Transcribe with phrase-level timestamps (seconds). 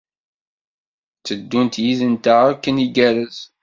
[1.19, 3.37] Tteddunt yid-nteɣ akken igerrez.